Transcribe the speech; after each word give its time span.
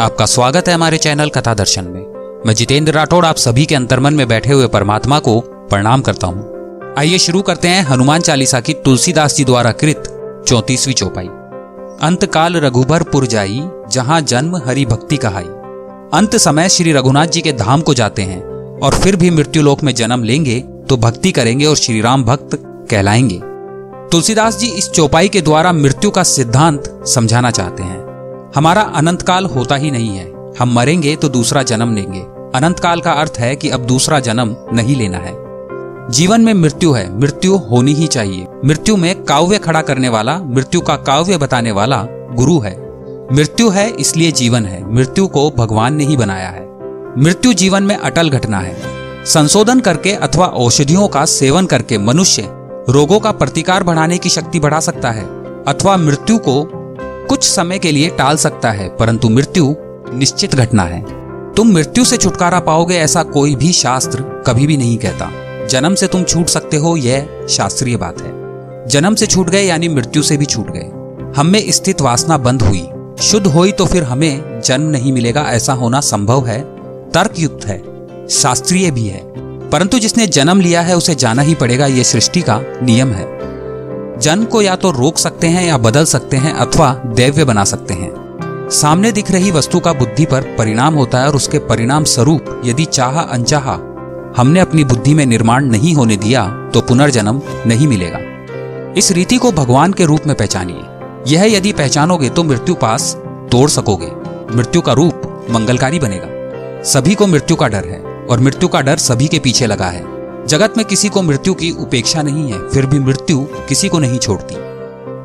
आपका 0.00 0.26
स्वागत 0.26 0.68
है 0.68 0.74
हमारे 0.74 0.98
चैनल 0.98 1.28
कथा 1.28 1.52
दर्शन 1.54 1.84
में। 1.84 2.42
मैं 2.46 2.54
जितेंद्र 2.54 2.92
राठौड़ 2.92 3.24
आप 3.26 3.36
सभी 3.36 3.66
के 3.66 3.74
अंतर्मन 3.74 4.14
में 4.14 4.26
बैठे 4.28 4.52
हुए 4.52 4.66
परमात्मा 4.66 5.18
को 5.18 5.38
प्रणाम 5.40 6.02
करता 6.02 6.26
हूँ। 6.26 6.94
आइए 6.98 7.18
शुरू 7.18 7.42
करते 7.42 7.68
हैं 7.68 7.82
हनुमान 7.82 8.20
चालीसा 8.20 8.60
की 8.60 8.74
तुलसीदास 8.74 9.36
जी 9.36 9.44
द्वारा 9.44 9.72
कृत 9.72 10.04
चौतीसवीं 10.48 10.94
चौपाई। 10.94 11.26
अंत 12.02 12.24
काल 12.24 12.56
रघुबर 12.56 13.02
पुर 13.02 13.26
जाई, 13.26 13.60
जहाँ 13.90 14.20
जन्म 14.20 14.56
हरि 14.56 14.84
भक्ति 14.84 15.16
कहाई। 15.16 15.48
अंत 16.14 16.36
समय 16.36 16.68
श्री 16.68 16.92
रघुनाथ 16.92 17.26
जी 17.26 17.40
के 17.40 17.52
धाम 17.52 17.80
को 17.80 17.94
जाते 17.94 18.22
हैं, 18.22 18.42
और 18.78 18.94
फिर 18.94 19.16
भी 19.16 19.30
मृत्यु 19.30 19.62
लोक 19.62 19.82
में 19.82 19.94
जन्म 19.94 20.24
लेंगे 20.24 20.60
तो 20.88 20.96
भक्ति 20.96 21.32
करेंगे 21.32 21.66
और 21.66 21.76
श्री 21.76 22.00
राम 22.00 22.24
भक्त 22.24 22.58
कहलाएँगे। 22.90 23.40
तुलसीदास 24.12 24.58
जी 24.58 24.66
इस 24.68 24.90
चौपाई 24.90 25.28
के 25.28 25.40
द्वारा 25.40 25.72
मृत्यु 25.72 26.10
का 26.10 26.22
सिद्धांत 26.22 27.04
समझाना 27.06 27.50
चाहते 27.50 27.82
हैं। 27.82 28.01
हमारा 28.56 28.80
अनंत 28.80 29.22
काल 29.22 29.44
होता 29.44 29.74
ही 29.74 29.90
नहीं 29.90 30.08
है। 30.08 30.32
हम 30.58 30.74
मरेंगे 30.74 31.16
तो 31.16 31.28
दूसरा 31.28 31.62
जन्म 31.62 31.94
लेंगे। 31.94 32.20
अनंत 32.54 32.80
काल 32.80 33.00
का 33.00 33.12
अर्थ 33.12 33.32
है 33.38 33.56
कि 33.56 33.70
अब 33.70 33.80
दूसरा 33.80 34.20
जन्म 34.20 34.56
नहीं 34.72 34.96
लेना 34.96 35.18
है। 35.18 35.32
जीवन 36.10 36.40
में 36.40 36.54
मृत्यु 36.54 36.92
है। 36.92 37.18
मृत्यु 37.18 37.56
होनी 37.56 37.92
ही 37.92 38.06
चाहिए। 38.06 38.46
मृत्यु 38.64 38.96
में 38.96 39.24
काव्य 39.24 39.58
खड़ा 39.58 39.82
करने 39.82 40.08
वाला, 40.08 40.38
मृत्यु 40.38 40.80
का 40.80 40.96
काव्य 40.96 41.36
बताने 41.36 41.70
वाला 41.70 42.06
गुरु 42.10 42.58
है। 42.58 42.90
मृत्यु 43.32 43.68
है 43.68 43.90
इसलिए 43.90 44.32
जीवन 44.32 44.66
है। 44.66 44.94
मृत्यु 44.94 45.26
को 45.26 45.50
भगवान 45.50 45.94
ने 45.94 46.04
ही 46.04 46.16
बनाया 46.16 46.48
है। 46.48 46.68
मृत्यु 47.18 47.52
जीवन 47.52 47.82
में 47.82 47.96
अटल 47.96 48.30
घटना 48.30 48.58
है। 48.58 48.76
संशोधन 49.24 49.80
करके 49.80 50.12
अथवा 50.12 50.46
औषधियों 50.46 51.08
का 51.08 51.24
सेवन 51.24 51.66
करके 51.66 51.98
मनुष्य 51.98 52.48
रोगों 52.88 53.20
का 53.20 53.32
प्रतिकार 53.32 53.82
बढ़ाने 53.82 54.18
की 54.18 54.28
शक्ति 54.28 54.60
बढ़ा 54.60 54.80
सकता 54.80 55.10
है। 55.10 55.24
अथवा 55.64 55.96
मृत्यु 55.96 56.38
को 56.38 56.81
कुछ 57.32 57.44
समय 57.44 57.78
के 57.78 57.92
लिए 57.92 58.08
टाल 58.08 58.36
सकता 58.36 58.70
है, 58.70 58.88
परंतु 58.88 59.28
मृत्यु 59.28 59.74
निश्चित 60.14 60.54
घटना 60.54 60.82
है। 60.82 61.04
तुम 61.54 61.68
मृत्यु 61.68 62.04
से 62.04 62.16
छुटकारा 62.16 62.60
पाओगे 62.60 62.94
ऐसा 62.94 63.22
कोई 63.22 63.54
भी 63.54 63.72
शास्त्र 63.72 64.22
कभी 64.46 64.66
भी 64.66 64.76
नहीं 64.76 64.98
कहता। 64.98 65.30
जन्म 65.66 65.94
से 65.94 66.06
तुम 66.06 66.24
छूट 66.24 66.46
सकते 66.46 66.76
हो, 66.76 66.96
यह 66.96 67.46
शास्त्रीय 67.48 67.96
बात 67.96 68.20
है। 68.20 68.32
जन्म 68.88 69.14
से 69.14 69.26
छूट 69.26 69.50
गए 69.50 69.62
यानी 69.62 69.88
मृत्यु 69.88 70.22
से 70.22 70.36
भी 70.36 70.44
छूट 70.44 70.70
गए। 70.70 70.90
हम 71.40 71.52
स्थित 71.56 72.00
वासना 72.00 72.38
बंद 72.38 72.62
हुई। 72.62 72.88
शुद्ध 73.22 73.46
हुई 73.46 73.72
तो 73.72 73.86
फिर 73.86 74.02
हमें 74.02 74.60
जन्म 74.60 74.86
नहीं 74.86 75.12
मिलेगा, 75.12 75.40
ऐसा 75.40 75.72
होना 75.72 76.00
संभव 76.00 76.46
है। 76.46 76.60
तर्क 77.10 77.32
युक्त 77.38 77.66
है। 77.66 77.82
शास्त्रीय 78.28 78.90
भी 78.90 79.06
है। 79.06 79.20
परंतु 79.70 79.98
जिसने 79.98 80.26
जन्म 80.26 80.60
लिया 80.60 80.80
है, 80.80 80.96
उसे 80.96 81.14
जाना 81.14 81.42
ही 81.42 81.54
पड़ेगा 81.54 81.86
यह 81.86 82.02
सृष्टि 82.02 82.40
का 82.40 82.60
नियम 82.82 83.12
है। 83.12 83.41
जन्म 84.22 84.44
को 84.44 84.62
या 84.62 84.74
तो 84.76 84.90
रोक 84.90 85.18
सकते 85.18 85.46
हैं 85.46 85.64
या 85.66 85.76
बदल 85.78 86.04
सकते 86.04 86.36
हैं 86.36 86.52
अथवा 86.56 86.92
दैव्य 87.06 87.44
बना 87.44 87.64
सकते 87.64 87.94
हैं। 87.94 88.10
सामने 88.72 89.12
दिख 89.12 89.30
रही 89.30 89.50
वस्तु 89.50 89.80
का 89.80 89.92
बुद्धि 89.92 90.24
पर 90.24 90.42
परिणाम 90.58 90.94
होता 90.94 91.18
है 91.18 91.28
और 91.28 91.36
उसके 91.36 91.58
परिणाम 91.58 92.04
स्वरूप 92.04 92.60
यदि 92.64 92.84
चाह 92.84 93.20
अनचाहा 93.20 93.72
हमने 94.36 94.60
अपनी 94.60 94.84
बुद्धि 94.84 95.14
में 95.14 95.24
निर्माण 95.26 95.64
नहीं 95.64 95.94
होने 95.94 96.16
दिया 96.16 96.46
तो 96.74 96.80
पुनर्जन्म 96.80 97.40
नहीं 97.66 97.86
मिलेगा। 97.86 98.18
इस 98.98 99.10
रीति 99.12 99.36
को 99.36 99.52
भगवान 99.52 99.92
के 99.92 100.04
रूप 100.04 100.26
में 100.26 100.36
पहचानिए। 100.36 101.34
यह 101.34 101.44
यदि 101.56 101.72
पहचानोगे 101.72 102.28
तो 102.28 102.42
मृत्यु 102.44 102.74
पास 102.74 103.12
तोड़ 103.52 103.68
सकोगे। 103.70 104.10
मृत्यु 104.56 104.82
का 104.82 104.92
रूप 104.92 105.46
मंगलकारी 105.50 105.98
बनेगा। 105.98 106.82
सभी 106.90 107.14
को 107.14 107.26
मृत्यु 107.26 107.56
का 107.56 107.68
डर 107.68 107.84
है 107.84 108.00
और 108.30 108.40
मृत्यु 108.40 108.68
का 108.68 108.80
डर 108.80 108.96
सभी 109.00 109.26
के 109.26 109.38
पीछे 109.38 109.66
लगा 109.66 109.86
है। 109.86 110.04
जगत 110.46 110.74
में 110.76 110.86
किसी 110.86 111.08
को 111.08 111.22
मृत्यु 111.22 111.54
की 111.54 111.70
उपेक्षा 111.70 112.22
नहीं 112.22 112.52
है, 112.52 112.68
फिर 112.68 112.86
भी 112.86 112.98
मृत्यु 112.98 113.38
किसी 113.68 113.88
को 113.88 113.98
नहीं 113.98 114.18
छोड़ती। 114.18 114.54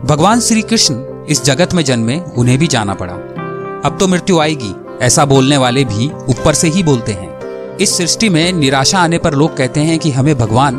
भगवान 0.07 0.39
श्री 0.39 0.61
कृष्ण 0.61 1.25
इस 1.25 1.43
जगत 1.43 1.73
में 1.73 1.85
जन्मे, 1.85 2.21
उन्हें 2.37 2.59
भी 2.59 2.67
जाना 2.67 2.93
पड़ा। 2.93 3.13
अब 3.89 3.97
तो 3.99 4.07
मृत्यु 4.07 4.39
आएगी, 4.39 4.73
ऐसा 5.01 5.25
बोलने 5.25 5.57
वाले 5.57 5.83
भी 5.83 6.11
ऊपर 6.29 6.53
से 6.53 6.67
ही 6.67 6.83
बोलते 6.83 7.11
हैं। 7.11 7.37
इस 7.77 7.97
सृष्टि 7.97 8.29
में 8.29 8.53
निराशा 8.53 8.99
आने 8.99 9.17
पर 9.17 9.33
लोग 9.33 9.57
कहते 9.57 9.79
हैं 9.79 9.99
कि 9.99 10.11
हमें 10.11 10.37
भगवान 10.37 10.75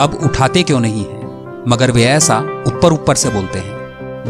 अब 0.00 0.20
उठाते 0.24 0.62
क्यों 0.62 0.80
नहीं 0.80 1.04
है? 1.04 1.20
मगर 1.68 1.90
वे 1.90 2.04
ऐसा 2.04 2.38
ऊपर 2.66 2.92
ऊपर 2.92 3.14
से 3.14 3.28
बोलते 3.28 3.58
हैं। 3.58 3.80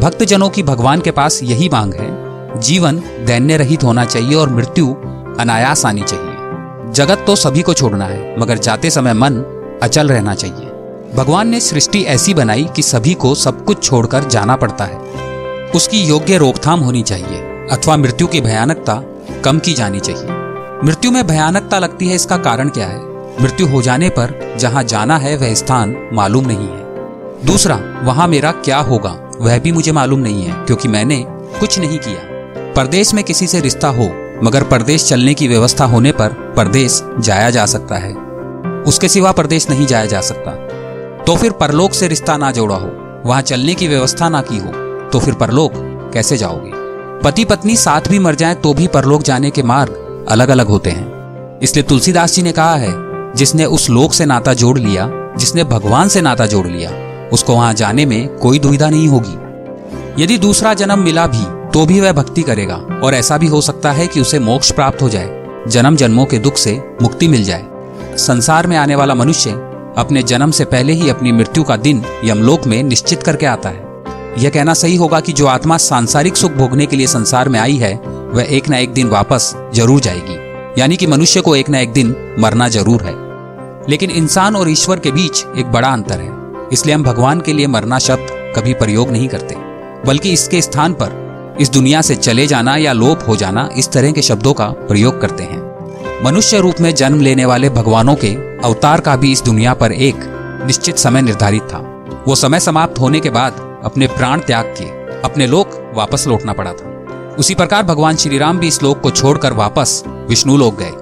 भक्त 0.00 0.25
जनों 0.25 0.48
की 0.48 0.62
भगवान 0.62 1.00
के 1.00 1.10
पास 1.10 1.42
यही 1.42 1.69
मांग 1.69 1.94
है, 1.94 2.31
जीवन 2.60 3.03
दैन्य 3.27 3.56
रहित 3.56 3.84
होना 3.84 4.04
चाहिए 4.04 4.34
और 4.34 4.50
मृत्यु 4.50 4.94
अनायास 5.41 5.87
आनी 5.87 6.03
चाहिए। 6.03 6.29
जगत 6.93 7.25
तो 7.27 7.37
सभी 7.37 7.62
को 7.62 7.75
छोड़ना 7.75 8.05
है, 8.05 8.41
मगर 8.41 8.59
जाते 8.59 8.91
समय 8.91 9.15
मन 9.15 9.34
अचल 9.83 10.09
रहना 10.09 10.34
चाहिए। 10.34 10.67
भगवान 11.15 11.49
ने 11.49 11.61
सृष्टि 11.61 12.03
ऐसी 12.03 12.34
बनाई 12.34 12.65
कि 12.77 12.83
सभी 12.83 13.15
को 13.15 13.34
सब 13.34 13.65
कुछ 13.65 13.83
छोड़कर 13.84 14.25
जाना 14.25 14.56
पड़ता 14.56 14.84
है। 14.84 14.99
उसकी 15.75 16.01
योग्य 16.01 16.37
रोकथाम 16.37 16.81
होनी 16.81 17.03
चाहिए, 17.03 17.69
अथवा 17.71 17.97
मृत्यु 17.97 18.27
की 18.27 18.41
भयानकता 18.41 19.03
कम 19.45 19.59
की 19.59 19.73
जानी 19.73 20.01
चाहिए। 20.01 20.28
मृत्यु 20.84 21.11
में 21.11 21.27
भयानकता 21.27 21.78
लगती 21.78 22.09
है, 22.09 22.15
इसका 22.15 22.37
कारण 22.37 22.69
क्या 22.69 22.87
है? 22.87 22.99
मृत्यु 23.43 23.67
हो 23.67 23.83
जाने 23.83 24.09
पर 24.09 24.57
जहाँ 24.59 24.83
जाना 24.84 25.17
है, 25.17 25.37
वह 25.37 25.55
स्थान 25.55 26.11
मालूम 26.12 26.47
नहीं 26.47 26.69
है। 26.69 27.47
दूसरा, 27.47 27.81
वहाँ 28.03 28.28
मेरा 28.28 28.53
क्या 28.53 28.78
होगा, 28.78 29.31
वह 29.41 29.59
भी 29.59 29.72
मुझे 29.72 29.93
मालूम 29.93 30.21
नहीं 30.21 30.43
है, 30.45 30.67
क्योंकि 30.67 30.89
मैंने 30.89 31.25
कुछ 31.61 31.78
नहीं 31.78 31.99
किया। 31.99 32.72
परदेश 32.72 33.15
में 33.15 33.25
किसी 33.25 33.47
से 33.47 33.61
रिश्ता 33.61 33.89
हो 33.89 34.11
मगर 34.45 34.62
परदेश 34.62 35.09
चलने 35.09 35.34
की 35.34 35.49
व्यवस्था 35.49 35.84
होने 35.84 36.12
पर 36.12 36.33
परदेश 36.56 37.03
जाया 37.19 37.51
जा 37.51 37.67
सकता 37.67 37.97
है। 37.97 38.12
उसके 38.87 39.09
सिवा 39.09 39.33
परदेश 39.33 39.69
नहीं 39.71 39.87
जाया 39.87 40.06
जा 40.06 40.21
सकता। 40.21 40.51
तो 41.25 41.37
फिर 41.37 41.53
परलोक 41.53 41.95
से 41.95 42.09
रिश्ता 42.09 42.37
ना 42.37 42.51
जोड़ा 42.51 42.77
हो, 42.77 42.91
वहाँ 43.27 43.43
चलने 43.43 43.75
की 43.75 43.89
व्यवस्था 43.89 44.28
ना 44.28 44.43
की 44.43 44.59
हो 44.59 44.73
तो 45.12 45.21
फिर 45.21 45.34
परलोक 45.34 45.73
कैसे 46.15 46.37
जाओगे? 46.37 46.71
पति 47.25 47.45
पत्नी 47.45 47.77
साथ 47.77 48.09
भी 48.09 48.19
मर 48.19 48.34
जाए 48.34 48.55
तो 48.55 48.75
भी 48.75 48.87
परलोक 48.87 49.23
जाने 49.23 49.51
के 49.51 49.62
मार्ग 49.62 50.27
अलग 50.28 50.49
अलग 50.49 50.67
होते 50.67 50.91
हैं। 50.91 51.59
इसलिए 51.61 51.83
तुलसीदास 51.83 52.34
जी 52.34 52.43
ने 52.43 52.53
कहा 52.53 52.75
है, 52.75 52.93
जिसने 53.34 53.65
उस 53.65 53.91
लोक 53.91 54.12
से 54.12 54.25
नाता 54.25 54.55
जोड़ 54.55 54.78
लिया, 54.78 55.09
जिसने 55.39 55.65
भगवान 55.65 56.09
से 56.09 56.21
नाता 56.21 56.47
जोड़ 56.47 56.67
लिया, 56.67 56.91
उसको 57.33 57.55
वहाँ 57.55 57.75
जाने 57.75 58.07
में 58.07 58.37
कोई 58.37 58.59
दुविधा 58.59 58.91
नहीं 58.91 59.09
होगी। 59.09 60.22
यदि 60.22 60.39
दूसरा 60.39 60.75
जन्म 60.75 60.99
मिला 60.99 61.27
भी 61.27 61.45
तो 61.72 61.84
भी 61.86 62.00
वह 62.00 62.12
भक्ति 62.12 62.42
करेगा, 62.42 62.75
और 62.75 63.14
ऐसा 63.14 63.36
भी 63.38 63.47
हो 63.47 63.60
सकता 63.60 63.91
है 63.92 64.06
कि 64.06 64.20
उसे 64.20 64.38
मोक्ष 64.38 64.70
प्राप्त 64.72 65.03
हो 65.03 65.08
जाए, 65.08 65.64
जन्म 65.69 65.97
जन्मों 65.97 66.25
के 66.26 66.38
दुख 66.38 66.56
से 66.56 66.72
मुक्ति 67.03 67.28
मिल 67.28 67.44
जाए। 67.44 68.16
संसार 68.19 68.66
में 68.66 68.76
आने 68.76 68.94
वाला 68.94 69.14
मनुष्य 69.14 69.50
अपने 69.98 70.22
जन्म 70.22 70.50
से 70.50 70.64
पहले 70.64 70.92
ही 70.92 71.09
अपनी 71.10 71.32
मृत्यु 71.32 71.64
का 71.64 71.76
दिन 71.76 72.03
यमलोक 72.25 72.66
में 72.66 72.82
निश्चित 72.82 73.22
करके 73.22 73.47
आता 73.47 73.69
है। 73.69 73.88
यह 74.38 74.50
कहना 74.50 74.75
सही 74.75 74.97
होगा 74.97 75.20
कि 75.20 75.32
जो 75.32 75.47
आत्मा 75.47 75.76
सांसारिक 75.76 76.36
सुख 76.36 76.53
भोगने 76.53 76.86
के 76.86 76.97
लिए 76.97 77.06
संसार 77.06 77.48
में 77.48 77.59
आई 77.60 77.76
है, 77.76 77.94
वह 77.94 78.47
एक 78.47 78.69
न 78.69 78.75
एक 78.75 78.92
दिन 78.92 79.09
वापस 79.09 79.54
ज़रूर 79.75 80.00
जाएगी। 80.00 80.80
यानी 80.80 80.97
कि 80.97 81.06
मनुष्य 81.06 81.41
को 81.41 81.56
एक 81.56 81.70
न 81.70 81.75
एक 81.75 81.92
दिन 81.92 82.14
मरना 82.38 82.69
ज़रूर 82.69 83.03
है। 83.03 83.14
लेकिन 83.88 84.10
इंसान 84.10 84.56
और 84.56 84.70
ईश्वर 84.70 84.98
के 84.98 85.10
बीच 85.12 85.44
एक 85.59 85.72
बड़ा 85.72 85.88
अंतर 85.88 86.20
है, 86.20 86.30
इसलिए 86.72 86.94
हम 86.94 87.03
भगवान 87.03 87.41
के 87.41 87.53
लिए 87.53 87.66
मरना 87.69 87.98
शब्द 88.00 88.54
कभी 88.56 88.75
प्रयोग 88.75 89.10
नहीं 89.10 89.28
करते, 89.28 89.54
बल्कि 90.06 90.32
इसके 90.32 90.60
स्थान 90.62 90.92
पर 90.92 91.19
इस 91.60 91.71
दुनिया 91.71 92.00
से 92.03 92.16
चले 92.16 92.47
जाना 92.47 92.76
या 92.76 92.93
लोप 92.93 93.21
हो 93.28 93.37
जाना 93.37 93.71
इस 93.76 93.93
तरह 93.93 94.12
के 94.12 94.22
शब्दों 94.22 94.53
का 94.53 94.66
प्रयोग 94.66 95.21
करते 95.21 95.43
हैं। 95.43 95.71
मनुष्य 96.25 96.59
रूप 96.59 96.75
में 96.81 96.94
जन्म 96.94 97.21
लेने 97.21 97.44
वाले 97.44 97.71
भगवानों 97.71 98.15
के 98.15 98.28
अवतार 98.66 99.00
का 99.00 99.16
भी 99.16 99.32
इस 99.32 99.43
दुनिया 99.43 99.75
पर 99.75 99.93
एक 99.93 100.15
निश्चित 100.66 100.98
समय 100.98 101.22
निर्धारित 101.22 101.62
था। 101.62 101.78
वो 102.28 102.34
समय 102.34 102.60
समाप्त 102.60 103.00
होने 103.00 103.21
के 103.21 103.31
बाद 103.31 103.81
अपने 103.84 104.06
प्राण 104.06 104.41
त्याग 104.41 104.65
किए, 104.65 104.88
अपने 105.25 105.47
लोक 105.47 105.93
वापस 105.97 106.26
लौटना 106.26 106.53
पड़ा 106.53 106.72
था। 106.72 107.06
उसी 107.38 107.54
प्रकार 107.54 107.82
भगवान 107.82 108.16
श्री 108.16 108.38
राम 108.38 108.59
भी 108.59 108.69
इस 108.69 108.82
लोक 108.82 109.00
को 109.00 109.10
छोड़कर 109.10 109.53
वापस 109.53 110.04
विष्णु 110.09 110.56
लोक 110.56 110.78
गए। 110.78 110.92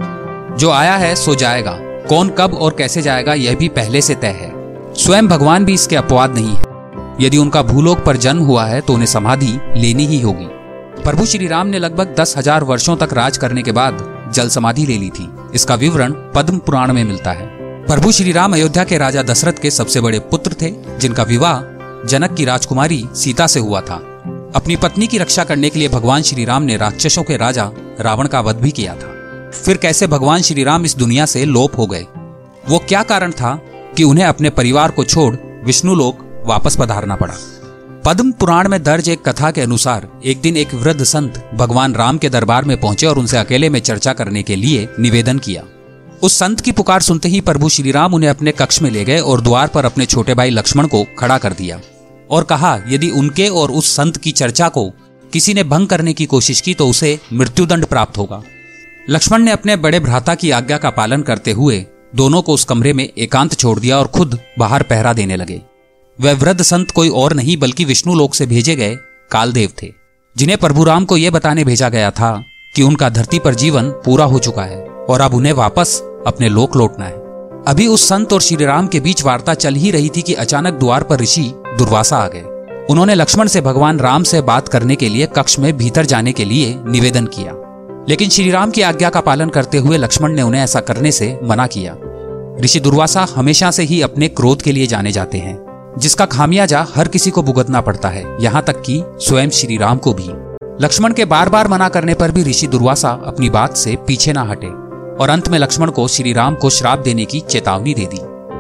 जो 0.56 0.70
आया 0.70 0.96
है, 0.96 1.14
सो 1.14 1.34
जाएगा। 1.34 1.78
कौन 2.08 2.28
कब 2.28 2.54
और 2.54 2.75
कैसे 2.78 3.02
जाएगा, 3.02 3.34
यह 3.34 3.56
भी 3.56 3.69
पहले 3.69 4.00
से 4.00 4.14
तय 4.14 4.26
है। 4.26 4.52
स्वयं 4.94 5.28
भगवान 5.28 5.64
भी 5.64 5.75
इसके 5.75 5.96
अपवाद 5.96 6.34
नहीं 6.34 6.56
है। 6.56 6.77
यदि 7.20 7.38
उनका 7.38 7.62
भूलोक 7.62 8.04
पर 8.04 8.16
जन्म 8.16 8.42
हुआ 8.42 8.64
है 8.66 8.80
तो 8.80 8.92
उन्हें 8.92 9.06
समाधि 9.06 9.58
लेनी 9.76 10.06
ही 10.06 10.20
होगी। 10.20 10.46
प्रभु 11.02 11.24
श्री 11.26 11.46
राम 11.46 11.66
ने 11.66 11.78
लगभग 11.78 12.14
दस 12.18 12.34
हज़ार 12.36 12.64
वर्षो 12.64 12.94
तक 12.96 13.12
राज 13.12 13.36
करने 13.36 13.62
के 13.62 13.72
बाद 13.72 13.98
जल 14.34 14.48
समाधि 14.48 14.87
ले 14.87 14.98
ली 14.98 15.08
थी। 15.10 15.28
इसका 15.54 15.75
विवरण 15.75 16.12
पद्म 16.34 16.58
पुराण 16.58 16.93
में 16.93 17.02
मिलता 17.04 17.32
है। 17.32 17.46
प्रभु 17.87 18.12
श्री 18.12 18.32
राम 18.32 18.52
अयोध्या 18.52 18.84
के 18.84 18.98
राजा 18.98 19.22
दशरथ 19.22 19.60
के 19.62 19.70
सबसे 19.70 20.00
बड़े 20.00 20.19
पुत्र 20.20 20.56
थे, 20.62 20.70
जिनका 20.98 21.22
विवाह 21.22 21.60
जनक 22.06 22.34
की 22.34 22.44
राजकुमारी 22.44 23.04
सीता 23.14 23.46
से 23.46 23.60
हुआ 23.60 23.81
था। 23.81 23.96
अपनी 24.56 24.76
पत्नी 24.76 25.06
की 25.06 25.19
रक्षा 25.19 25.44
करने 25.44 25.70
के 25.70 25.78
लिए 25.78 25.88
भगवान 25.88 26.22
श्री 26.22 26.44
राम 26.44 26.62
ने 26.62 26.76
राक्षसों 26.76 27.22
के 27.22 27.37
राजा 27.37 27.70
रावण 28.00 28.26
का 28.26 28.40
वध 28.40 28.56
भी 28.56 28.70
किया 28.70 28.94
था। 28.94 29.50
फिर 29.54 29.76
कैसे 29.76 30.06
भगवान 30.06 30.43
श्री 30.43 30.64
राम 30.64 30.84
इस 30.84 30.96
दुनिया 30.96 31.26
से 31.26 31.44
लोप 31.44 31.78
हो 31.78 31.87
गए? 31.87 32.06
वो 32.69 32.78
क्या 32.78 33.02
कारण 33.02 33.32
था 33.32 33.54
कि 33.96 34.04
उन्हें 34.04 34.25
अपने 34.25 34.50
परिवार 34.50 34.90
को 34.90 35.04
छोड़ 35.04 35.34
विष्णु 35.64 35.94
लोक 35.94 36.25
वापस 36.48 36.76
पधारना 36.76 37.16
पड़ा। 37.16 37.34
पद्म 38.04 38.32
पुराण 38.32 38.68
में 38.68 38.82
दर्ज 38.82 39.08
एक 39.08 39.22
कथा 39.22 39.50
के 39.50 39.60
अनुसार, 39.60 40.08
एक 40.24 40.40
दिन 40.40 40.56
एक 40.56 40.74
वृद्ध 40.74 41.04
संत 41.04 41.50
भगवान 41.54 41.94
राम 41.94 42.18
के 42.18 42.28
दरबार 42.28 42.64
में 42.64 42.80
पहुँचे 42.80 43.06
और 43.06 43.18
उनसे 43.18 43.36
अकेले 43.36 43.68
में 43.70 43.80
चर्चा 43.80 44.12
करने 44.12 44.42
के 44.42 44.56
लिए 44.56 44.88
निवेदन 45.00 45.38
किया। 45.38 45.62
उस 46.22 46.38
संत 46.38 46.60
की 46.60 46.72
पुकार 46.72 47.00
सुनते 47.00 47.28
ही 47.28 47.40
प्रभु 47.40 47.68
श्री 47.68 47.92
राम 47.92 48.14
उन्हें 48.14 48.30
अपने 48.30 48.52
कक्ष 48.52 48.80
में 48.82 48.90
ले 48.90 49.04
गए 49.04 49.18
और 49.20 49.40
द्वार 49.40 49.68
पर 49.68 49.84
अपने 49.84 50.06
छोटे 50.06 50.34
भाई 50.34 50.50
लक्ष्मण 50.50 50.86
को 50.86 51.04
खड़ा 51.18 51.38
कर 51.38 51.52
दिया 51.52 51.80
और 52.30 52.44
कहा, 52.44 52.78
यदि 52.88 53.10
उनके 53.10 53.48
और 53.48 53.70
उस 53.70 53.94
संत 53.96 54.16
की 54.16 54.32
चर्चा 54.32 54.68
को 54.68 54.88
किसी 55.32 55.54
ने 55.54 55.64
भंग 55.64 55.86
करने 55.86 56.12
की 56.12 56.26
कोशिश 56.26 56.60
की 56.60 56.74
तो 56.74 56.88
उसे 56.88 57.18
मृत्युदंड 57.32 57.86
प्राप्त 57.86 58.18
होगा। 58.18 58.42
लक्ष्मण 59.10 59.42
ने 59.42 59.50
अपने 59.50 59.76
बड़े 59.76 60.00
भ्राता 60.00 60.34
की 60.34 60.50
आज्ञा 60.50 60.78
का 60.78 60.90
पालन 60.90 61.22
करते 61.22 61.52
हुए 61.52 61.84
दोनों 62.16 62.42
को 62.42 62.52
उस 62.52 62.64
कमरे 62.64 62.92
में 62.92 63.08
एकांत 63.08 63.54
छोड़ 63.54 63.78
दिया 63.78 63.98
और 63.98 64.06
खुद 64.06 64.38
बाहर 64.58 64.82
पहरा 64.82 65.12
देने 65.12 65.36
लगे। 65.36 65.60
वह 66.20 66.32
वृद्ध 66.32 66.62
संत 66.62 66.91
कोई 66.91 67.09
और 67.09 67.32
नहीं, 67.32 67.56
बल्कि 67.56 67.85
विष्णु 67.85 68.15
लोक 68.15 68.35
से 68.35 68.47
भेजे 68.47 68.76
गए 68.76 68.97
कालदेव 69.31 69.70
थे, 69.82 69.93
जिन्हें 70.37 70.59
प्रभु 70.59 70.85
राम 70.85 71.05
को 71.05 71.17
यह 71.17 71.31
बताने 71.31 71.65
भेजा 71.65 71.88
गया 71.88 72.11
था 72.11 72.43
कि 72.76 72.82
उनका 72.82 73.09
धरती 73.09 73.38
पर 73.38 73.55
जीवन 73.55 73.91
पूरा 73.91 74.25
हो 74.25 74.38
चुका 74.38 74.62
है 74.62 74.85
और 74.85 75.20
अब 75.20 75.35
उन्हें 75.35 75.53
वापस 75.53 76.03
अपने 76.26 76.49
लोक 76.49 76.76
लौटना 76.76 77.05
है। 77.05 77.15
अभी 77.69 77.87
उस 77.87 78.09
संत 78.09 78.32
और 78.32 78.41
श्री 78.41 78.65
राम 78.65 78.87
के 78.87 79.00
बीच 79.00 79.25
वार्ता 79.25 79.55
चल 79.55 79.75
ही 79.75 79.91
रही 79.91 80.09
थी 80.09 80.23
कि 80.23 80.35
अचानक 80.35 80.75
द्वार 80.75 81.03
पर 81.03 81.20
ऋषि 81.20 81.53
दुर्वासा 81.56 82.17
आ 82.17 82.29
गए। 82.29 82.43
उन्होंने 82.91 83.15
लक्ष्मण 83.15 83.47
से 83.47 83.61
भगवान 83.61 83.99
राम 83.99 84.23
से 84.23 84.41
बात 84.41 84.69
करने 84.69 84.97
के 84.97 85.09
लिए 85.09 85.26
कक्ष 85.26 85.59
में 85.59 85.76
भीतर 85.76 86.06
जाने 86.06 86.32
के 86.32 86.44
लिए 86.44 86.81
निवेदन 86.87 87.26
किया। 87.26 87.53
लेकिन 88.09 88.29
श्री 88.29 88.50
राम 88.50 88.70
की 88.70 88.82
आज्ञा 88.82 89.11
का 89.11 89.20
पालन 89.20 89.49
करते 89.49 89.79
हुए 89.79 89.97
लक्ष्मण 89.97 90.32
ने 90.32 90.43
उन्हें 90.43 90.62
ऐसा 90.62 90.81
करने 90.81 91.12
से 91.12 91.38
मना 91.43 91.67
किया। 91.67 91.97
ऋषि 92.61 92.81
दुर्वासा 92.81 93.26
हमेशा 93.35 93.70
से 93.70 93.82
ही 93.82 94.03
अपने 94.03 94.29
क्रोध 94.29 94.62
के 94.62 94.73
लिए 94.73 94.87
जाने 94.87 95.12
जाते 95.12 95.38
हैं। 95.38 95.68
जिसका 95.98 96.24
खामियाजा 96.24 96.86
हर 96.94 97.08
किसी 97.08 97.30
को 97.30 97.42
भुगतना 97.42 97.80
पड़ता 97.80 98.08
है, 98.08 98.24
यहाँ 98.40 98.62
तक 98.62 98.80
कि 98.82 99.02
स्वयं 99.20 99.50
श्री 99.50 99.76
राम 99.76 99.98
को 99.98 100.12
भी। 100.12 100.28
लक्ष्मण 100.82 101.12
के 101.12 101.24
बार 101.24 101.48
बार 101.48 101.68
मना 101.68 101.88
करने 101.88 102.14
पर 102.14 102.30
भी 102.30 102.42
ऋषि 102.42 102.66
दुर्वासा 102.66 103.10
अपनी 103.26 103.50
बात 103.50 103.76
से 103.76 103.96
पीछे 104.06 104.32
ना 104.32 104.42
हटे 104.42 104.66
और 105.16 105.30
अंत 105.30 105.48
में 105.48 105.58
लक्ष्मण 105.58 105.90
को 105.90 106.06
श्री 106.08 106.32
राम 106.32 106.54
को 106.54 106.70
श्राप 106.70 106.98
देने 106.98 107.24
की 107.24 107.40
चेतावनी 107.40 107.94
दे 107.94 108.04
दी। 108.04 108.18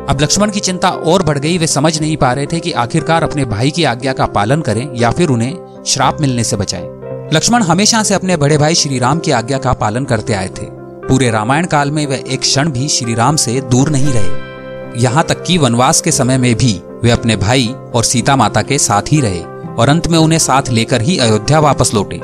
अब 0.08 0.18
लक्ष्मण 0.22 0.50
की 0.50 0.60
चिंता 0.60 0.90
और 0.90 1.22
बढ़ 1.22 1.38
गई, 1.38 1.58
वे 1.58 1.66
समझ 1.66 2.00
नहीं 2.00 2.16
पा 2.16 2.32
रहे 2.32 2.46
थे 2.46 2.60
कि 2.60 2.72
आखिरकार 2.72 3.22
अपने 3.22 3.44
भाई 3.44 3.70
की 3.70 3.84
आज्ञा 3.84 4.12
का 4.12 4.26
पालन 4.26 4.60
करें 4.60 4.88
या 4.94 5.10
फिर 5.10 5.28
उन्हें 5.28 5.84
श्राप 5.86 6.20
मिलने 6.20 6.44
से 6.44 6.56
बचाएँ। 6.56 6.88
लक्ष्मण 7.34 7.62
हमेशा 7.62 8.02
से 8.02 8.14
अपने 8.14 8.36
बड़े 8.36 8.58
भाई 8.58 8.74
श्री 8.74 8.98
राम 8.98 9.18
की 9.18 9.30
आज्ञा 9.30 9.58
का 9.58 9.72
पालन 9.72 10.04
करते 10.04 10.32
आए 10.32 10.48
थे। 10.48 10.66
पूरे 11.08 11.30
रामायण 11.30 11.66
काल 11.66 11.90
में 11.90 12.06
वे 12.06 12.24
एक 12.28 12.40
क्षण 12.40 12.70
भी 12.70 12.88
श्री 12.88 13.14
राम 13.14 13.36
से 13.36 13.60
दूर 13.60 13.90
नहीं 13.90 14.12
रहे। 14.12 15.00
यहाँ 15.02 15.24
तक 15.24 15.42
कि 15.42 15.58
वनवास 15.58 16.00
के 16.00 16.12
समय 16.12 16.38
में 16.38 16.54
भी 16.54 16.80
वे 17.02 17.10
अपने 17.10 17.36
भाई 17.36 17.66
और 17.94 18.04
सीता 18.04 18.36
माता 18.36 18.62
के 18.62 18.78
साथ 18.78 19.12
ही 19.12 19.20
रहे 19.20 19.42
और 19.74 19.88
अंत 19.88 20.06
में 20.08 20.18
उन्हें 20.18 20.38
साथ 20.38 20.68
लेकर 20.68 21.02
ही 21.02 21.16
अयोध्या 21.18 21.60
वापस 21.60 21.94
लौटे। 21.94 22.20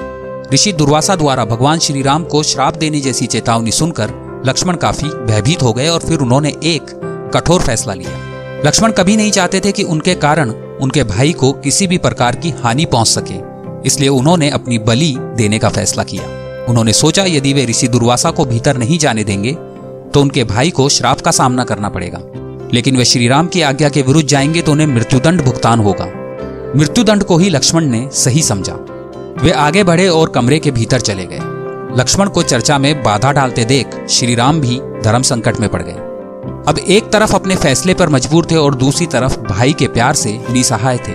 ऋषि 0.52 0.72
दुर्वासा 0.72 1.16
द्वारा 1.16 1.44
भगवान 1.44 1.78
श्री 1.78 2.02
राम 2.02 2.24
को 2.24 2.42
श्राप 2.42 2.76
देने 2.76 3.00
जैसी 3.00 3.26
चेतावनी 3.26 3.72
सुनकर 3.72 4.10
लक्ष्मण 4.46 4.76
काफ़ी 4.76 5.08
भयभीत 5.08 5.62
हो 5.62 5.72
गए 5.72 5.88
और 5.88 6.00
फिर 6.00 6.20
उन्होंने 6.20 6.52
एक 6.64 6.90
कठोर 7.34 7.62
फैसला 7.62 7.94
लिया। 7.94 8.62
लक्ष्मण 8.66 8.92
कभी 8.92 9.16
नहीं 9.16 9.30
चाहते 9.30 9.60
थे 9.60 9.72
कि 9.72 9.82
उनके 9.84 10.14
कारण 10.16 10.50
उनके 10.82 11.04
भाई 11.04 11.32
को 11.32 11.52
किसी 11.54 11.86
भी 11.86 11.98
प्रकार 11.98 12.36
की 12.36 12.50
हानि 12.62 12.84
पहुँच 12.86 13.08
सके, 13.08 13.40
इसलिए 13.86 14.08
उन्होंने 14.10 14.50
अपनी 14.50 14.78
बलि 14.80 15.14
देने 15.36 15.58
का 15.58 15.68
फैसला 15.68 16.04
किया। 16.04 16.66
उन्होंने 16.68 16.92
सोचा, 16.92 17.24
यदि 17.24 17.52
वे 17.52 17.64
ऋषि 17.66 17.88
दुर्वासा 17.88 18.30
को 18.30 18.44
भीतर 18.44 18.76
नहीं 18.76 18.98
जाने 18.98 19.24
देंगे 19.24 19.52
तो 19.52 20.20
उनके 20.20 20.44
भाई 20.44 20.70
को 20.70 20.88
श्राप 20.88 21.20
का 21.20 21.30
सामना 21.30 21.64
करना 21.64 21.88
पड़ेगा। 21.88 22.18
लेकिन 22.74 22.96
वे 22.96 23.04
श्रीराम 23.04 23.46
की 23.46 23.62
आज्ञा 23.62 23.88
के 23.88 24.02
विरुद्ध 24.02 24.28
जाएँगे 24.28 24.62
तो 24.62 24.72
उन्हें 24.72 24.86
मृत्युदंड 24.86 25.42
भुगतान 25.42 25.78
होगा। 25.78 26.06
मृत्युदंड 26.76 27.24
को 27.24 27.38
ही 27.38 27.48
लक्ष्मण 27.50 27.84
ने 27.84 28.08
सही 28.12 28.42
समझा। 28.42 28.74
वे 29.42 29.50
आगे 29.50 29.84
बढ़े 29.84 30.08
और 30.08 30.28
कमरे 30.28 30.58
के 30.58 30.70
भीतर 30.70 31.00
चले 31.00 31.26
गए। 31.26 31.38
लक्ष्मण 32.00 32.28
को 32.28 32.42
चर्चा 32.42 32.78
में 32.78 33.02
बाधा 33.02 33.32
डालते 33.32 33.64
देख 33.64 34.06
श्रीराम 34.08 34.60
भी 34.60 34.80
धर्म 35.04 35.22
संकट 35.22 35.60
में 35.60 35.68
पड़ 35.68 35.82
गए। 35.82 35.92
अब 36.68 36.78
एक 36.88 37.12
तरफ़ 37.12 37.34
अपने 37.34 37.56
फैसले 37.56 37.94
पर 37.94 38.08
मजबूर 38.08 38.46
थे 38.50 38.56
और 38.56 38.74
दूसरी 38.74 39.06
तरफ़ 39.06 39.38
भाई 39.38 39.72
के 39.72 39.88
प्यार 39.88 40.14
से 40.14 40.40
निसहाय 40.50 40.98
थे। 40.98 41.12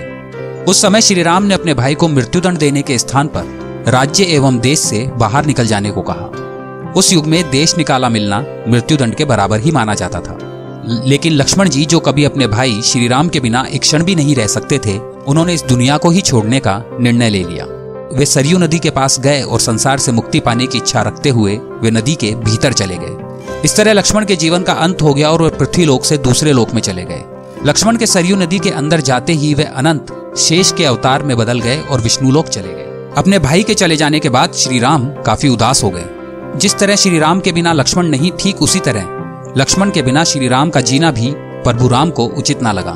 उस 0.64 0.82
समय 0.82 1.00
श्रीराम 1.00 1.42
ने 1.42 1.54
अपने 1.54 1.74
भाई 1.74 1.94
को 1.94 2.08
मृत्युदंड 2.08 2.58
देने 2.58 2.82
के 2.82 2.98
स्थान 2.98 3.26
पर 3.26 3.84
राज्य 3.88 4.24
एवं 4.24 4.58
देश 4.58 4.78
से 4.78 5.10
बाहर 5.16 5.46
निकल 5.46 5.66
जाने 5.66 5.90
को 5.90 6.02
कहा। 6.02 6.92
उस 6.96 7.12
युग 7.12 7.26
में 7.26 7.50
देश 7.50 7.76
निकाला 7.76 8.08
मिलना 8.08 8.44
मृत्युदंड 8.68 9.14
के 9.14 9.24
बराबर 9.24 9.60
ही 9.60 9.70
माना 9.70 9.94
जाता 9.94 10.20
था। 10.20 10.38
लेकिन 10.86 11.32
लक्ष्मण 11.32 11.68
जी, 11.68 11.84
जो 11.84 12.00
कभी 12.00 12.24
अपने 12.24 12.46
भाई 12.46 12.80
श्री 12.82 13.08
राम 13.08 13.28
के 13.28 13.40
बिना 13.40 13.66
एक 13.70 13.80
क्षण 13.80 14.02
भी 14.02 14.14
नहीं 14.14 14.36
रह 14.36 14.46
सकते 14.46 14.78
थे, 14.78 14.98
उन्होंने 14.98 15.54
इस 15.54 15.62
दुनिया 15.62 15.96
को 15.96 16.10
ही 16.10 16.20
छोड़ने 16.20 16.60
का 16.60 16.84
निर्णय 17.00 17.30
ले 17.30 17.42
लिया। 17.44 17.64
वे 18.12 18.26
सरयू 18.26 18.58
नदी 18.58 18.78
के 18.78 18.90
पास 18.90 19.20
गए 19.20 19.42
और 19.42 19.60
संसार 19.60 19.98
से 19.98 20.12
मुक्ति 20.12 20.40
पाने 20.40 20.66
की 20.66 20.78
इच्छा 20.78 21.02
रखते 21.02 21.28
हुए 21.28 21.56
वे 21.56 21.90
नदी 21.90 22.14
के 22.14 22.34
भीतर 22.34 22.72
चले 22.72 22.96
गए। 22.96 23.62
इस 23.64 23.76
तरह 23.76 23.92
लक्ष्मण 23.92 24.24
के 24.24 24.36
जीवन 24.36 24.62
का 24.62 24.72
अंत 24.72 25.02
हो 25.02 25.14
गया 25.14 25.30
और 25.30 25.42
वे 25.42 25.50
पृथ्वी 25.50 25.84
लोक 25.84 26.04
से 26.04 26.18
दूसरे 26.18 26.52
लोक 26.52 26.70
में 26.70 26.82
चले 26.82 27.04
गए। 27.04 27.24
लक्ष्मण 27.66 27.96
के 27.96 28.06
सरयू 28.06 28.36
नदी 28.36 28.58
के 28.58 28.70
अंदर 28.70 29.00
जाते 29.00 29.32
ही 29.32 29.54
वे 29.54 29.64
अनंत 29.64 30.34
शेष 30.38 30.72
के 30.72 30.84
अवतार 30.84 31.22
में 31.22 31.36
बदल 31.36 31.60
गए 31.60 31.80
और 31.80 32.00
विष्णुलोक 32.00 32.46
चले 32.46 32.68
गए। 32.68 33.14
अपने 33.16 33.38
भाई 33.38 33.62
के 33.62 33.74
चले 33.74 33.96
जाने 33.96 34.20
के 34.20 34.28
बाद 34.28 34.52
श्री 34.52 34.78
राम 34.78 35.06
काफ़ी 35.26 35.48
उदास 35.48 35.84
हो 35.84 35.90
गए। 35.90 36.04
जिस 36.56 36.78
तरह 36.78 36.96
श्री 36.96 37.18
राम 37.18 37.40
के 37.40 37.52
बिना 37.52 37.72
लक्ष्मण 37.72 38.06
नहीं, 38.06 38.30
ठीक 38.40 38.62
उसी 38.62 38.78
तरह 38.78 39.19
लक्ष्मण 39.56 39.90
के 39.90 40.02
बिना 40.02 40.24
श्री 40.24 40.48
राम 40.48 40.70
का 40.70 40.80
जीना 40.80 41.10
भी 41.10 41.32
प्रभु 41.36 41.88
राम 41.88 42.10
को 42.10 42.24
उचित 42.24 42.62
ना 42.62 42.72
लगा। 42.72 42.92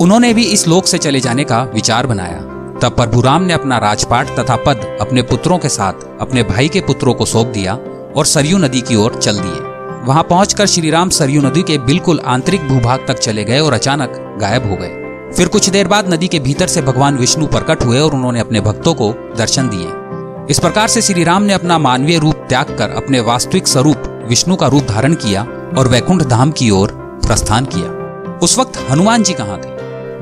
उन्होंने 0.00 0.34
भी 0.34 0.42
इस 0.42 0.68
लोक 0.68 0.86
से 0.86 0.98
चले 0.98 1.20
जाने 1.20 1.44
का 1.44 1.62
विचार 1.62 2.06
बनाया। 2.06 2.38
तब 2.78 2.96
प्रभु 2.96 3.20
राम 3.20 3.42
ने 3.42 3.52
अपना 3.52 3.78
राजपाट 3.78 4.28
तथा 4.38 4.56
पद 4.56 4.98
अपने 5.00 5.22
पुत्रों 5.22 5.58
के 5.58 5.68
साथ, 5.68 5.92
अपने 6.20 6.42
भाई 6.42 6.68
के 6.68 6.80
पुत्रों 6.80 7.14
को 7.14 7.24
सौंप 7.24 7.46
दिया 7.46 7.74
और 8.16 8.26
सरयू 8.26 8.58
नदी 8.58 8.80
की 8.80 8.96
ओर 8.96 9.14
चल 9.14 9.38
दिए। 9.38 9.60
वहाँ 10.04 10.22
पहुंचकर 10.22 10.66
श्री 10.66 10.90
राम 10.90 11.10
सरयू 11.10 11.42
नदी 11.42 11.62
के 11.62 11.78
बिल्कुल 11.78 12.20
आंतरिक 12.20 12.68
भूभाग 12.68 13.04
तक 13.08 13.18
चले 13.18 13.44
गए 13.44 13.58
और 13.58 13.72
अचानक 13.72 14.36
गायब 14.40 14.70
हो 14.70 14.76
गए। 14.76 15.32
फिर 15.36 15.48
कुछ 15.48 15.68
देर 15.70 15.88
बाद 15.88 16.12
नदी 16.12 16.28
के 16.28 16.38
भीतर 16.38 16.66
से 16.66 16.82
भगवान 16.82 17.16
विष्णु 17.16 17.46
प्रकट 17.46 17.84
हुए 17.84 18.00
और 18.00 18.14
उन्होंने 18.14 18.40
अपने 18.40 18.60
भक्तों 18.60 18.94
को 18.94 19.12
दर्शन 19.36 19.68
दिए। 19.68 20.46
इस 20.50 20.58
प्रकार 20.58 20.88
से 20.88 21.02
श्री 21.02 21.24
राम 21.24 21.42
ने 21.42 21.52
अपना 21.52 21.78
मानवीय 21.78 22.18
रूप 22.18 22.34
त्याग 22.48 22.76
कर 22.78 22.90
अपने 22.90 23.20
वास्तविक 23.20 23.68
स्वरूप 23.68 24.24
विष्णु 24.28 24.56
का 24.56 24.66
रूप 24.66 24.82
धारण 24.82 25.14
किया 25.14 25.46
और 25.78 25.88
वैकुंठ 25.88 26.22
धाम 26.22 26.50
की 26.50 26.70
ओर 26.70 26.92
प्रस्थान 27.26 27.64
किया। 27.64 28.38
उस 28.38 28.58
वक्त 28.58 28.78
हनुमान 28.90 29.22
जी 29.22 29.32
कहाँ 29.32 29.58
थे? 29.58 29.70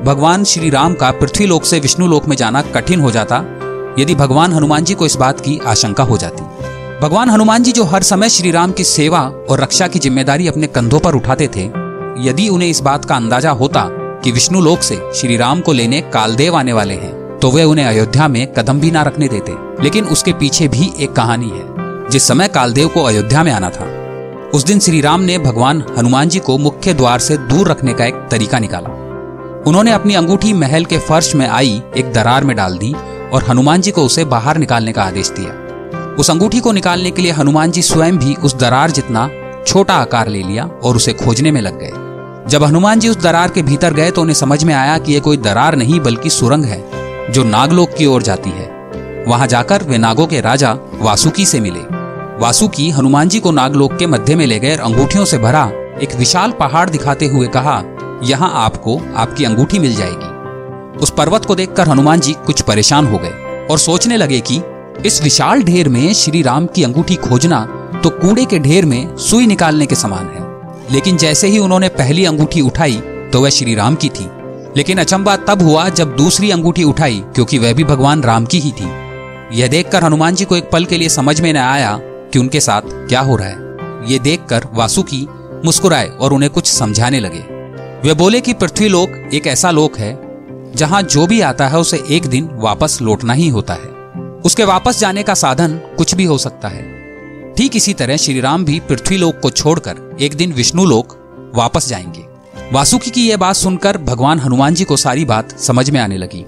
भगवान 0.03 0.43
श्री 0.43 0.69
राम 0.69 0.93
का 0.93 1.11
पृथ्वी 1.11 1.45
लोक 1.45 1.63
से 1.65 1.79
विष्णु 1.79 2.07
लोक 2.07 2.27
में 2.27 2.35
जाना 2.37 2.61
कठिन 2.61 2.99
हो 2.99 3.11
जाता, 3.11 3.37
यदि 3.99 4.15
भगवान 4.15 4.53
हनुमान 4.53 4.83
जी 4.83 4.93
को 4.93 5.05
इस 5.05 5.15
बात 5.15 5.39
की 5.39 5.59
आशंका 5.67 6.03
हो 6.03 6.17
जाती। 6.17 6.43
भगवान 7.01 7.29
हनुमान 7.29 7.63
जी 7.63 7.71
जो 7.71 7.83
हर 7.83 8.03
समय 8.03 8.29
श्री 8.29 8.51
राम 8.51 8.71
की 8.71 8.83
सेवा 8.83 9.21
और 9.49 9.61
रक्षा 9.61 9.87
की 9.87 9.99
ज़िम्मेदारी 9.99 10.47
अपने 10.47 10.67
कंधों 10.67 10.99
पर 10.99 11.15
उठाते 11.15 11.47
थे, 11.47 11.63
यदि 12.19 12.47
उन्हें 12.49 12.69
इस 12.69 12.81
बात 12.81 13.05
का 13.05 13.15
अंदाज़ा 13.15 13.51
होता 13.51 13.87
कि 14.23 14.31
विष्णु 14.31 14.61
लोक 14.61 14.81
से 14.81 15.01
श्री 15.15 15.37
राम 15.37 15.61
को 15.61 15.73
लेने 15.73 16.01
कालदेव 16.13 16.55
आने 16.55 16.73
वाले 16.73 16.93
हैं 16.95 17.39
तो 17.39 17.51
वे 17.51 17.63
उन्हें 17.63 17.85
अयोध्या 17.85 18.27
में 18.27 18.45
कदम 18.53 18.79
भी 18.79 18.91
ना 18.91 19.01
रखने 19.03 19.27
देते। 19.27 19.55
लेकिन 19.83 20.05
उसके 20.05 20.33
पीछे 20.33 20.67
भी 20.67 20.91
एक 20.99 21.13
कहानी 21.13 21.49
है, 21.49 22.09
जिस 22.09 22.27
समय 22.27 22.47
कालदेव 22.47 22.87
को 22.87 23.03
अयोध्या 23.03 23.43
में 23.43 23.51
आना 23.51 23.69
था। 23.69 23.85
उस 24.53 24.63
दिन 24.63 24.79
श्री 24.79 24.99
राम 25.01 25.21
ने 25.21 25.37
भगवान 25.37 25.83
हनुमान 25.97 26.29
जी 26.29 26.39
को 26.39 26.57
मुख्य 26.57 26.93
द्वार 26.93 27.19
से 27.19 27.37
दूर 27.37 27.67
रखने 27.67 27.93
का 27.93 28.05
एक 28.05 28.15
तरीका 28.31 28.59
निकाला। 28.59 28.89
उन्होंने 29.67 29.91
अपनी 29.91 30.15
अंगूठी 30.15 30.51
महल 30.53 30.85
के 30.85 30.97
फर्श 30.99 31.33
में 31.35 31.47
आई 31.47 31.81
एक 31.97 32.11
दरार 32.13 32.43
में 32.43 32.55
डाल 32.55 32.77
दी 32.77 32.93
और 33.33 33.43
हनुमान 33.49 33.81
जी 33.81 33.91
को 33.91 34.03
उसे 34.03 34.25
बाहर 34.25 34.57
निकालने 34.57 34.93
का 34.93 35.03
आदेश 35.03 35.29
दिया। 35.29 36.15
उस 36.15 36.31
अंगूठी 36.31 36.59
को 36.59 36.71
निकालने 36.71 37.11
के 37.11 37.21
लिए 37.21 37.31
हनुमान 37.31 37.71
जी 37.71 37.81
स्वयं 37.81 38.17
भी 38.17 38.33
उस 38.35 38.55
दरार 38.55 38.91
जितना 38.91 39.29
छोटा 39.67 39.93
आकार 39.93 40.27
ले 40.27 40.43
लिया 40.43 40.65
और 40.65 40.95
उसे 40.95 41.13
खोजने 41.13 41.51
में 41.51 41.61
लग 41.61 41.79
गए। 41.79 42.49
जब 42.49 42.63
हनुमान 42.63 42.99
जी 42.99 43.09
उस 43.09 43.21
दरार 43.21 43.49
के 43.49 43.61
भीतर 43.61 43.93
गए 43.93 44.11
तो 44.11 44.21
उन्हें 44.21 44.35
समझ 44.35 44.63
में 44.63 44.73
आया 44.73 44.97
कि 44.97 45.13
यह 45.13 45.19
कोई 45.19 45.37
दरार 45.37 45.75
नहीं 45.75 45.99
बल्कि 45.99 46.29
सुरंग 46.29 46.65
है, 46.65 46.83
जो 47.31 47.43
नागलोक 47.43 47.93
की 47.93 48.05
ओर 48.05 48.23
जाती 48.23 48.49
है। 48.49 48.69
वहाँ 49.27 49.47
जाकर 49.47 49.83
वे 49.83 49.97
नागों 49.97 50.27
के 50.27 50.41
राजा 50.41 50.77
वासुकी 50.93 51.45
से 51.45 51.59
मिले। 51.59 52.00
वासुकी 52.41 52.89
हनुमान 52.89 53.29
जी 53.29 53.39
को 53.39 53.51
नागलोक 53.51 53.97
के 53.97 54.05
मध्य 54.07 54.35
में 54.35 54.45
ले 54.45 54.57
गए 54.59 54.75
अंगूठियों 54.75 55.25
से 55.25 55.37
भरा 55.37 55.63
एक 56.01 56.15
विशाल 56.15 56.51
पहाड़ 56.51 56.89
दिखाते 56.89 57.25
हुए 57.25 57.47
कहा, 57.47 57.75
यहाँ 58.23 58.51
आपको 58.55 58.97
आपकी 59.15 59.45
अंगूठी 59.45 59.79
मिल 59.79 59.95
जाएगी। 59.95 60.97
उस 60.97 61.13
पर्वत 61.17 61.45
को 61.45 61.55
देखकर 61.55 61.87
हनुमान 61.87 62.19
जी 62.19 62.33
कुछ 62.45 62.61
परेशान 62.61 63.07
हो 63.07 63.17
गए 63.17 63.67
और 63.71 63.79
सोचने 63.79 64.17
लगे 64.17 64.39
कि 64.51 64.59
इस 65.05 65.21
विशाल 65.23 65.63
ढेर 65.63 65.89
में 65.89 66.13
श्री 66.13 66.41
राम 66.41 66.65
की 66.65 66.83
अंगूठी 66.83 67.15
खोजना 67.19 67.63
तो 68.03 68.09
कूड़े 68.09 68.45
के 68.45 68.59
ढेर 68.59 68.85
में 68.85 69.15
सुई 69.19 69.47
निकालने 69.47 69.85
के 69.85 69.95
समान 69.95 70.25
है। 70.27 70.93
लेकिन 70.93 71.17
जैसे 71.17 71.47
ही 71.47 71.59
उन्होंने 71.59 71.89
पहली 71.93 72.25
अंगूठी 72.25 72.61
उठाई 72.61 73.01
तो 73.33 73.41
वह 73.41 73.49
श्री 73.49 73.75
राम 73.75 73.95
की 73.95 74.09
थी। 74.09 74.29
लेकिन 74.77 74.97
अचंबा 74.97 75.35
तब 75.37 75.61
हुआ 75.61 75.89
जब 75.89 76.15
दूसरी 76.15 76.51
अंगूठी 76.51 76.83
उठाई, 76.83 77.23
क्योंकि 77.35 77.57
वह 77.57 77.73
भी 77.73 77.83
भगवान 77.83 78.23
राम 78.23 78.45
की 78.45 78.59
ही 78.59 78.71
थी। 78.71 78.89
यह 79.59 79.67
देखकर 79.67 80.03
हनुमान 80.03 80.35
जी 80.35 80.45
को 80.45 80.55
एक 80.55 80.69
पल 80.71 80.85
के 80.85 80.97
लिए 80.97 81.09
समझ 81.09 81.41
में 81.41 81.53
न 81.53 81.57
आया 81.57 81.99
कि 82.33 82.39
उनके 82.39 82.59
साथ 82.59 82.81
क्या 82.85 83.19
हो 83.19 83.35
रहा 83.35 83.47
है। 83.47 83.71
ये 84.11 84.19
देखकर 84.19 84.65
वासुकी 84.73 85.27
मुस्कुराए 85.65 86.07
और 86.07 86.33
उन्हें 86.33 86.51
कुछ 86.51 86.67
समझाने 86.71 87.19
लगे। 87.19 87.39
वे 88.07 88.13
बोले 88.13 88.41
कि 88.41 88.53
पृथ्वी 88.53 88.87
लोक 88.87 89.29
एक 89.33 89.47
ऐसा 89.47 89.71
लोक 89.71 89.97
है, 89.97 90.31
जहाँ 90.75 91.01
जो 91.01 91.27
भी 91.27 91.41
आता 91.41 91.67
है 91.67 91.79
उसे 91.79 92.03
एक 92.09 92.25
दिन 92.25 92.49
वापस 92.53 92.99
लौटना 93.01 93.33
ही 93.33 93.47
होता 93.49 93.73
है। 93.73 94.01
उसके 94.45 94.63
वापस 94.63 94.99
जाने 94.99 95.23
का 95.23 95.33
साधन 95.33 95.79
कुछ 95.97 96.15
भी 96.15 96.23
हो 96.23 96.37
सकता 96.37 96.67
है। 96.67 96.83
ठीक 97.53 97.75
इसी 97.75 97.93
तरह 97.93 98.17
श्री 98.17 98.41
राम 98.41 98.65
भी 98.65 98.79
पृथ्वी 98.79 99.17
लोक 99.17 99.39
को 99.39 99.49
छोड़कर 99.49 100.17
एक 100.21 100.35
दिन 100.35 100.53
विष्णु 100.53 100.85
लोक 100.85 101.17
वापस 101.55 101.87
जाएँगे। 101.87 102.25
वासुकी 102.73 103.11
की 103.11 103.29
यह 103.29 103.37
बात 103.37 103.55
सुनकर 103.55 103.97
भगवान 103.97 104.39
हनुमान 104.39 104.73
जी 104.73 104.83
को 104.83 104.97
सारी 104.97 105.25
बात 105.25 105.59
समझ 105.59 105.89
में 105.89 105.99
आने 105.99 106.17
लगी। 106.17 106.45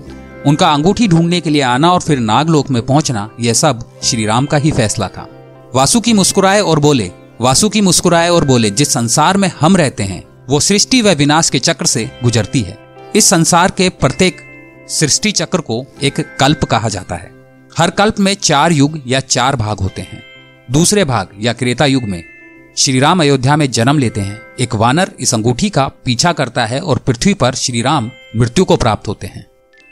उनका 0.48 0.74
अंगूठी 0.74 1.08
ढूँढने 1.08 1.42
के 1.42 1.50
लिए 1.50 1.62
आना 1.62 1.92
और 1.92 2.00
फिर 2.00 2.20
नागलोक 2.20 2.70
में 2.70 2.86
पहुँचना, 2.86 3.30
यह 3.40 3.54
सब 3.54 3.84
श्री 4.04 4.26
राम 4.26 4.46
का 4.46 4.58
ही 4.58 4.72
फैसला 4.72 5.08
था। 5.08 5.30
वासुकी 5.74 6.14
मुस्कुराए 6.14 6.60
और 6.62 6.80
बोले 6.80 7.12
वासुकी 7.42 7.82
मुस्कुराए 7.82 8.30
और 8.30 8.46
बोले, 8.46 8.70
जिस 8.70 8.90
संसार 8.90 9.38
में 9.38 9.52
हम 9.60 9.78
रहते 9.78 10.04
हैं, 10.04 10.24
वो 10.50 10.60
सृष्टि 10.60 11.02
व 11.02 11.12
विनाश 11.12 11.50
के 11.50 11.60
चक्र 11.60 11.86
से 11.86 12.04
गुजरती 12.24 12.62
है। 12.62 12.78
इस 13.16 13.30
संसार 13.30 13.72
के 13.72 13.88
प्रत्येक 13.90 14.42
सृष्टि 14.90 15.32
चक्र 15.32 15.62
को 15.62 15.86
एक 16.04 16.20
कल्प 16.40 16.66
कहा 16.66 16.90
जाता 16.90 17.16
है। 17.16 17.32
हर 17.72 17.90
कल्प 17.90 18.20
में 18.20 18.34
चार 18.34 18.72
युग 18.72 19.02
या 19.08 19.20
चार 19.20 19.56
भाग 19.56 19.80
होते 19.80 20.02
हैं। 20.02 20.24
दूसरे 20.70 21.04
भाग 21.04 21.30
या 21.40 21.54
क्रेता 21.54 21.86
युग 21.86 22.04
में 22.04 22.24
श्री 22.78 23.00
राम 23.00 23.22
अयोध्या 23.22 23.56
में 23.56 23.70
जन्म 23.72 23.98
लेते 23.98 24.22
हैं। 24.22 24.42
एक 24.60 24.76
वानर 24.76 25.12
इस 25.20 25.34
अंगूठी 25.34 25.70
का 25.70 25.88
पीछा 26.06 26.34
करता 26.34 26.66
है 26.66 26.80
और 26.80 26.98
पृथ्वी 26.98 27.34
पर 27.34 27.56
श्री 27.56 27.82
राम 27.82 28.12
मृत्यु 28.38 28.66
को 28.66 28.76
प्राप्त 28.76 29.08
होते 29.08 29.28
हैं। 29.28 29.46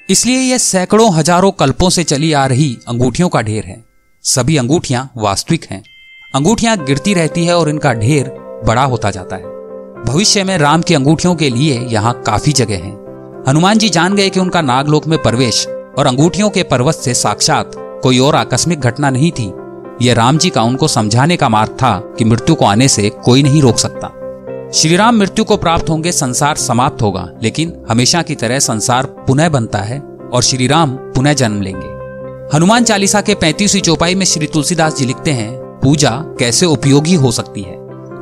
इसलिए 0.09 0.39
यह 0.41 0.57
सैकड़ों 0.57 1.13
हज़ारों 1.15 1.51
कल्पों 1.51 1.89
से 1.89 2.03
चली 2.03 2.33
आ 2.33 2.45
रही 2.45 2.77
अंगूठियों 2.87 3.29
का 3.29 3.41
ढेर 3.41 3.63
है। 3.63 3.83
सभी 4.23 4.57
अंगूठियाँ 4.57 5.11
वास्तविक 5.17 5.65
हैं। 5.71 5.83
अंगूठियाँ 6.35 6.85
गिरती 6.85 7.13
रहती 7.13 7.45
है 7.45 7.57
और 7.57 7.69
इनका 7.69 7.93
ढेर 7.93 8.25
बड़ा 8.67 8.83
होता 8.83 9.11
जाता 9.11 9.35
है। 9.35 9.43
भविष्य 10.05 10.43
में 10.43 10.57
राम 10.57 10.81
की 10.81 10.93
अंगूठियों 10.93 11.35
के 11.35 11.49
लिए 11.49 11.79
यहाँ 11.79 12.21
काफ़ी 12.21 12.51
जगह 12.51 12.75
है। 12.75 12.91
हनुमान 13.47 13.77
जी 13.77 13.89
जान 13.89 14.15
गए 14.15 14.29
कि 14.29 14.39
उनका 14.39 14.61
नागलोक 14.61 15.07
में 15.07 15.21
प्रवेश 15.21 15.67
और 15.67 16.07
अंगूठियों 16.07 16.49
के 16.49 16.63
पर्वत 16.63 16.95
से 16.95 17.13
साक्षात 17.13 17.71
कोई 17.75 18.19
और 18.19 18.35
आकस्मिक 18.35 18.79
घटना 18.79 19.09
नहीं 19.09 19.31
थी। 19.31 19.53
यह 20.01 20.13
राम 20.13 20.37
जी 20.37 20.49
का 20.49 20.63
उनको 20.63 20.87
समझाने 20.87 21.37
का 21.37 21.49
मार्ग 21.49 21.71
था 21.71 21.97
कि 22.17 22.25
मृत्यु 22.25 22.55
को 22.55 22.65
आने 22.65 22.87
से 22.87 23.09
कोई 23.09 23.43
नहीं 23.43 23.61
रोक 23.61 23.77
सकता। 23.77 24.07
श्री 24.71 24.95
राम 24.95 25.15
मृत्यु 25.15 25.45
को 25.45 25.57
प्राप्त 25.57 25.89
होंगे, 25.89 26.11
संसार 26.11 26.55
समाप्त 26.55 27.01
होगा, 27.01 27.29
लेकिन 27.43 27.85
हमेशा 27.89 28.21
की 28.21 28.35
तरह 28.35 28.59
संसार 28.59 29.05
पुनः 29.05 29.49
बनता 29.49 29.79
है 29.79 29.99
और 30.33 30.41
श्री 30.41 30.67
राम 30.67 30.91
पुनः 30.91 31.33
जन्म 31.33 31.61
लेंगे। 31.61 32.00
हनुमान 32.53 32.83
चालीसा 32.83 33.19
के 33.21 33.33
पैंतीसवीं 33.35 33.81
चौपाई 33.81 34.15
में 34.15 34.25
श्री 34.25 34.47
तुलसीदास 34.47 34.95
जी 34.95 35.05
लिखते 35.05 35.31
हैं, 35.31 35.51
पूजा 35.79 36.09
कैसे 36.39 36.65
उपयोगी 36.65 37.13
हो 37.13 37.31
सकती 37.31 37.61
है? 37.61 37.75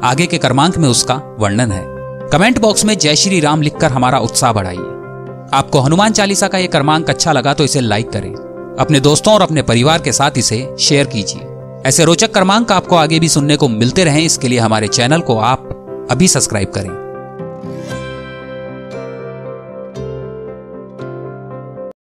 आगे 0.03 0.25
के 0.25 0.37
क्रमांक 0.37 0.77
में 0.77 0.87
उसका 0.89 1.15
वर्णन 1.39 1.71
है। 1.71 1.83
कमेंट 2.29 2.59
बॉक्स 2.59 2.85
में 2.85 2.97
जय 2.97 3.15
श्री 3.15 3.39
राम 3.39 3.61
लिखकर 3.61 3.91
हमारा 3.91 4.19
उत्साह 4.19 4.53
बढ़ाइए। 4.53 4.77
आपको 5.53 5.79
हनुमान 5.79 6.11
चालीसा 6.11 6.47
का 6.47 6.57
यह 6.57 6.67
क्रमांक 6.67 7.09
अच्छा 7.09 7.31
लगा 7.31 7.53
तो 7.53 7.63
इसे 7.63 7.81
लाइक 7.81 8.09
करें। 8.09 8.31
अपने 8.79 8.99
दोस्तों 8.99 9.33
और 9.33 9.41
अपने 9.41 9.61
परिवार 9.61 10.01
के 10.01 10.11
साथ 10.11 10.37
इसे 10.37 10.75
शेयर 10.79 11.07
कीजिए। 11.07 11.47
ऐसे 11.85 12.05
रोचक 12.05 12.33
क्रमांक 12.33 12.71
आपको 12.71 12.95
आगे 12.95 13.19
भी 13.19 13.29
सुनने 13.29 13.55
को 13.55 13.67
मिलते 13.67 14.03
रहें, 14.03 14.23
इसके 14.23 14.47
लिए 14.47 14.59
हमारे 14.59 14.87
चैनल 14.87 15.21
को 15.21 15.39
आप 15.39 16.07
अभी 16.11 16.27
सब्सक्राइब 16.27 16.71
करें। 16.71 17.08